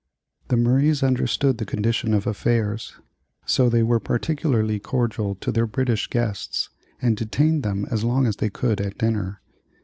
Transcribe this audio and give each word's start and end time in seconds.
The 0.47 0.57
Murrays 0.57 1.03
understood 1.03 1.59
the 1.59 1.63
condition 1.63 2.15
of 2.15 2.25
affairs, 2.25 2.95
so 3.45 3.69
they 3.69 3.83
were 3.83 3.99
particularly 3.99 4.79
cordial 4.79 5.35
to 5.35 5.51
their 5.51 5.67
British 5.67 6.07
guests 6.07 6.71
and 7.03 7.15
detained 7.15 7.61
them 7.61 7.85
as 7.91 8.03
long 8.03 8.25
as 8.25 8.37
they 8.37 8.49
could 8.49 8.81
at 8.81 8.97
dinner. 8.97 9.41